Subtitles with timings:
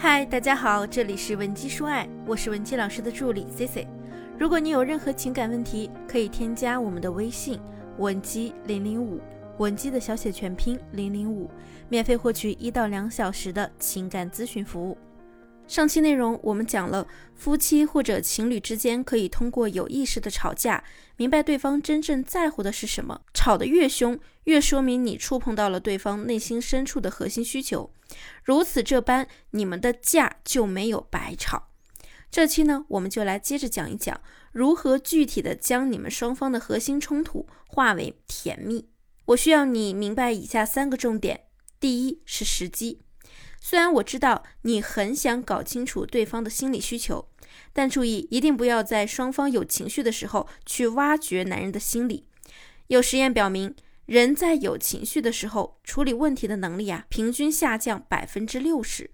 [0.00, 3.88] 嗨，大家好，这里是文姬说爱，我是文姬老师的助理 C C。
[4.38, 7.58] 如果你有任何情感问题，可以添加我们的微信
[7.98, 9.20] 文姬零零五，
[9.58, 11.50] 文姬的小写全拼零零五，
[11.88, 14.96] 免费获取一到两小时的情感咨询服务。
[15.68, 20.82] 上期内容我们讲了，夫妻或者情侣之间可以通过有意识的吵架，
[21.16, 23.20] 明白对方真正在乎的是什么。
[23.34, 27.92] 吵得越凶，越说明你触碰到了对方内心深处的核心需求。
[28.42, 31.68] 如此这般，你们的架就没有白吵。
[32.30, 34.18] 这期呢，我们就来接着讲一讲，
[34.52, 38.88] 如何具体的将你们双方的核心冲突化为甜蜜。
[39.26, 41.42] 我需要你明白以下三个重点：
[41.78, 43.02] 第一是时机。
[43.60, 47.28] 虽然我知道你很想搞清楚对方的心理需求，
[47.72, 52.26] 但注意一定不要在双方有情绪的时候去挖掘男人的心理。
[52.86, 53.74] 有实验表明，
[54.06, 59.10] 人在有情绪的时候处理问题的能力啊，平均下降百分之六十。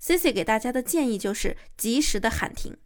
[0.00, 2.76] Cici 给大家的建议就是及时的喊停。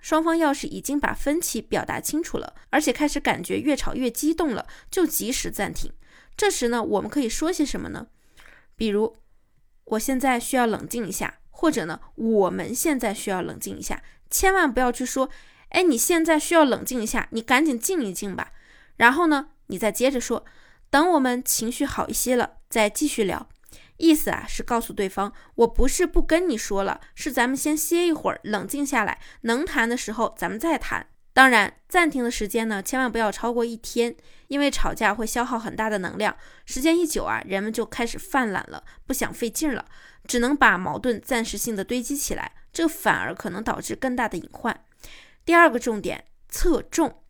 [0.00, 5.92] 双方要是已经把分歧表达清楚了，而且开始感觉越吵越激动了，就及时暂停。
[6.36, 8.06] 这时呢，我们可以说些什么呢？
[8.76, 9.16] 比如。
[9.84, 15.28] 我现在需要冷静一下，或者呢，我们现在需要冷静一下，千万不要去说，
[15.70, 18.52] 哎，你现在需要冷静一下，你赶紧静一静吧。
[18.96, 20.44] 然后呢，你再接着说，
[20.90, 23.48] 等我们情绪好一些了，再继续聊。
[23.98, 31.06] 意思啊是告诉对方，我不是不跟你说了，是咱们先歇一会儿，冷静下来，能谈的时候咱们再谈。
[31.34, 34.14] 当然，暂停的时间呢，千万不要超过一天，
[34.48, 36.36] 因为吵架会消耗很大的能量。
[36.66, 39.86] 时间一久啊，人们就开始犯懒了，不想费劲了，
[40.26, 44.78] 只能把矛盾暂时性的堆积起来，这反而可能导致更大的隐患。
[45.46, 47.22] 第二个重点，侧重，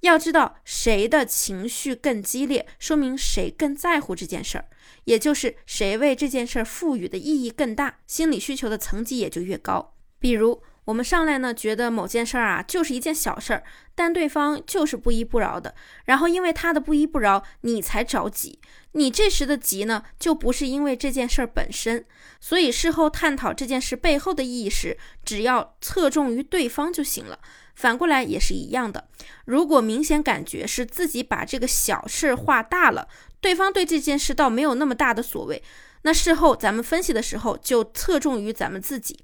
[0.00, 4.66] 要知道谁的情绪更激烈，说明谁更在乎这件事儿，
[5.04, 9.94] 也就是谁为这件事儿赋予的意义更大，心理需求的层级也就越高。
[10.18, 10.62] 比如。
[10.86, 18.60] 我们上来呢，觉得某件事儿啊就是一件小事儿，但对方就是不依不饶的，然后因为他的不依不饶，你才着急。
[18.92, 22.04] 你这时的急呢，就不是因为这件事儿本身。
[22.40, 27.40] 所以事后探讨这件事背后的意义时，只要侧重于对方就行了。
[27.74, 29.08] 反过来也是一样的，
[29.44, 33.08] 如果明显感觉是自己把这个小事化大了，
[33.40, 35.62] 对方对这件事倒没有那么大的所谓，
[36.02, 39.18] 那事后咱们分析的时候就侧重于咱们自己。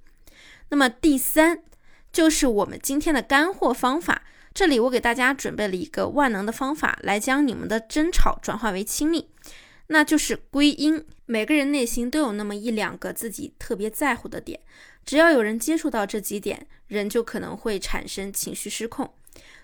[0.73, 1.63] 那么第三
[2.11, 4.23] 就是我们今天的干货方法。
[4.55, 9.29] 这里我给大家准备了一个万能的方法，来将你们的争吵转化为亲密，
[9.89, 11.05] 那就是归因。
[11.27, 14.61] 每个人内心都有那么一两个自己特别在乎的点，
[15.05, 19.13] 只要有人接触到这几点，人就可能会产生情绪失控。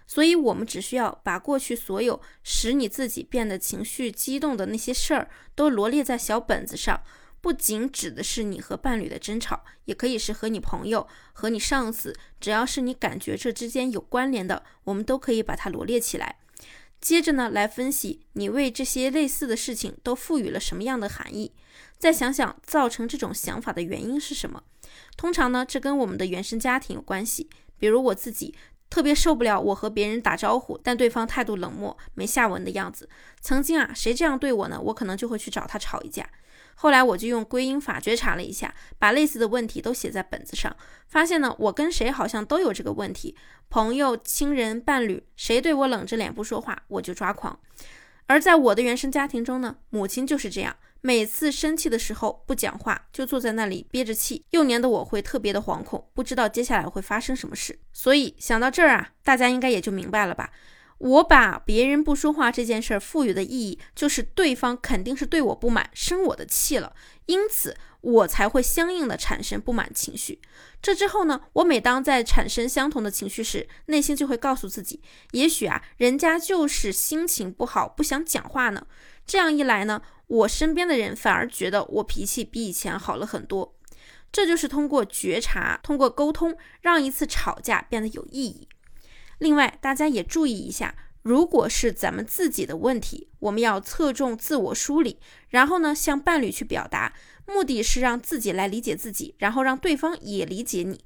[0.07, 7.03] 所以，我们只需要把过去所有使你自己变得情绪激动的那些事儿都罗列在小本子上。
[7.41, 16.39] 不仅指的是你和伴侣的争吵，也可以是和你朋友、和你上司，只要是你感觉这之间有关联的，我们都可以把它罗列起来。
[17.01, 21.53] 接着呢，来分析你为这些类似的事情都赋予了什么样的含义，
[21.97, 24.65] 再想想造成这种想法的原因是什么。
[25.17, 27.49] 通常呢，这跟我们的原生家庭有关系。
[27.79, 28.53] 比如我自己
[28.91, 33.09] 特别受不了我和别人打招呼，但对方态度冷漠、没下文的样子。
[33.41, 34.81] 曾经啊，谁这样对我呢？
[34.81, 36.29] 我可能就会去找他吵一架。
[36.81, 40.77] 后来我就用归因法觉察了一下，把类似的问题都写在本子上，
[41.09, 43.35] 发现呢，我跟谁好像都有这个问题，
[43.69, 47.59] 朋友、亲人、伴侣，谁对我冷着脸不说话，我就抓狂。
[48.27, 57.77] 而在我的原生家庭中呢，母亲就是这样，每次生气的时候不讲话，就坐在那里憋着气，幼年的我会特别的惶恐，不知道接下来会发生什么事。
[57.93, 60.53] 所以想到这儿啊，大家应该也就明白了吧。
[60.99, 66.95] 我把别人不说话这件事儿赋予的意义，就是对方肯定是对我不满，生我的气了，
[67.27, 70.41] 因此我才会相应的产生不满情绪。
[70.83, 75.01] 这之后呢，我每当在产生相同的情绪时，内心就会告诉自己，
[75.33, 78.87] 也许啊，人家就是心情不好，不想讲话呢。
[79.25, 83.75] 这样一来呢，我身边的人反而觉得我脾气比以前好了很多。
[84.33, 88.69] 这就是通过觉察，通过沟通，让一次吵架变得有意义。
[89.39, 95.19] 另外，大家也注意一下，如果是咱们自己的问题，我们要侧重自我梳理，
[95.49, 97.13] 然后呢，向伴侣去表达，
[97.47, 101.01] 目的是让自己来理解自己，然后让对方也理解你。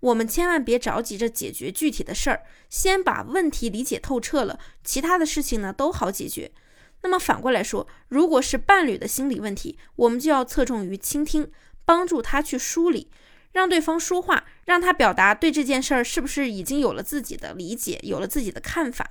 [0.00, 6.52] 我们千万别着急着解决具体的事儿，先把问题理解透彻了，其他的事情呢都好解决。
[7.02, 11.50] 那么反过来说，如果是伴侣的心理问题，我们就要侧重于倾听，
[11.84, 13.10] 帮助他去梳理。
[13.54, 19.10] 让对方说话，让他表达对这件事儿是不是已经有了自己的理解，有了自己的看法。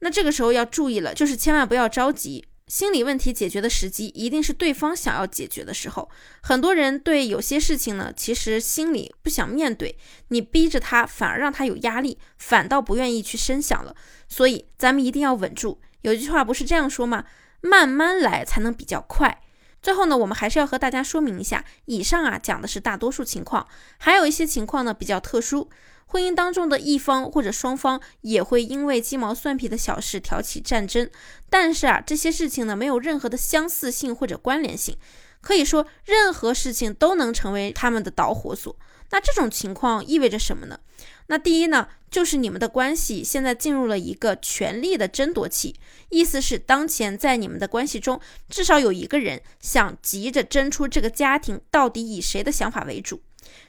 [0.00, 6.10] 那这个时候要注意了，就是千万不要着急，心理问题解决的时机一定是对方想要解决的时候。
[6.42, 9.96] 很多人对有些事情呢，其实心里不想面对，
[10.28, 13.94] 你逼着他，反而让他有压力，反倒不愿意去深想了。
[14.28, 15.80] 所以咱们一定要稳住。
[16.02, 17.24] 有句话不是这样说吗？
[17.60, 19.40] 慢慢来才能比较快。
[19.86, 23.68] 最后呢，我们还是要和大家说明一下，以上啊讲的是大多数情况，
[23.98, 25.70] 还有一些情况呢比较特殊。
[26.06, 31.08] 婚姻当中的一方或者双方也会因为鸡毛蒜皮的小事挑起战争，
[31.48, 34.98] 但是啊，这些事情呢没有任何的相似性或者关联性，
[35.40, 38.76] 可以说任何事情都能成为他们的导火索。
[39.12, 40.80] 那这种情况意味着什么呢？
[41.28, 45.74] 那第一呢，就是你们的关系现在进入了一个权力的争夺期，
[46.08, 53.22] 意思是当前在你们的关系中，至少有一个人想急着争出这个家庭到底以谁的想法为主。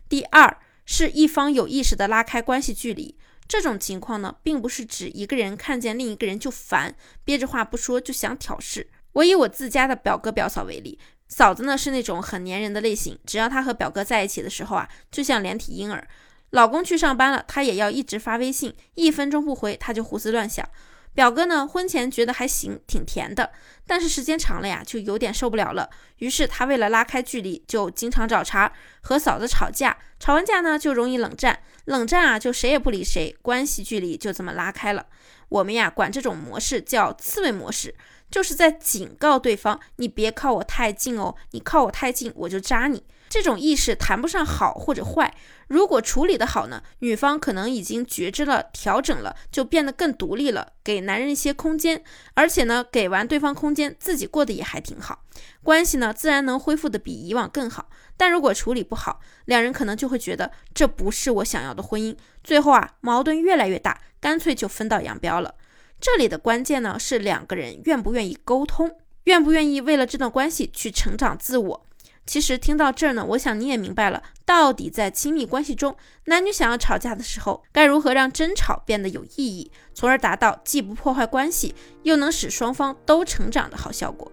[0.07, 0.57] 第二。
[0.89, 6.95] 是一方有意识的拉开关系距离，这种情况呢，并不是指一个人看见另一个人就烦，
[7.25, 8.89] 憋着话不说就想挑事。
[9.12, 16.07] 我以我自家的表哥表嫂为例，嫂子呢是那种很粘人的类型，只要她和表哥在一起的时候啊，就像连体婴儿。
[16.51, 20.67] 老公去上班了，她也要一直发微信，一分钟不回，她就胡思乱想。
[21.13, 23.51] 表哥呢，婚前觉得还行，挺甜的，
[23.88, 25.89] 但是时间长了呀，就有点受不了了。
[26.17, 28.71] 于是他为了拉开距离，就经常找茬，
[29.01, 29.97] 和嫂子吵架。
[30.19, 35.07] 吵完架呢，就容易冷战，冷战啊，就谁也不理谁，关系距离就这么拉开了。
[35.49, 37.95] 我们呀，管这种模式叫刺猬模式，
[38.29, 43.03] 就是在警告对方，你别靠我太近哦，你靠我太近，我就扎你。
[43.29, 45.33] 这种意识谈不上好或者坏，
[45.68, 52.03] 如果处理的好呢，女方可能已经觉知了、调整了，就变得更独立了，给男人一些空间，
[52.35, 55.24] 而且呢，给完对方空间，自己过得也还挺好，
[55.62, 57.89] 关系呢自然能恢复的比以往更好。
[58.15, 65.56] 但如果处理不好，两人可能就会觉得这不是我想要的婚姻，最后啊矛盾越来越大，干脆就分道扬镳了。
[66.00, 71.87] 这里的关键呢是两个人愿不愿意沟通，愿不愿意为了这段关系去成长自我。
[72.27, 75.95] 其实听到这儿呢，我想你也明白了，到底在亲密关系中，
[76.25, 84.29] 男女想要吵架的时候，该如何让争吵变得有意义，从而达到既不破坏关系，又能使双方都成长的好效果。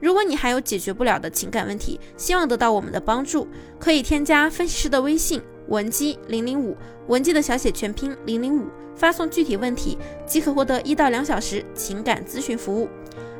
[0.00, 3.46] 如果你还有解决不了的情感问题，希望得到我们的帮助，
[3.78, 6.74] 可以添加分析师的微信文姬零零五，
[7.08, 12.88] 文姬的小写全拼零零五，发送具体问题即可获得一到两小时情感咨询服务。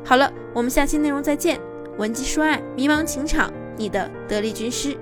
[0.05, 1.59] 好了，我们下期内容再见，
[1.97, 3.51] 文姬说爱，迷茫情场。
[3.77, 4.97] 你的得力军师。